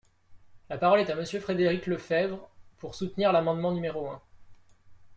La 0.71 0.79
parole 0.79 1.01
est 1.01 1.11
à 1.11 1.15
Monsieur 1.15 1.39
Frédéric 1.39 1.85
Lefebvre, 1.85 2.49
pour 2.79 2.95
soutenir 2.95 3.31
l’amendement 3.31 3.71
numéro 3.71 4.09
un. 4.09 4.19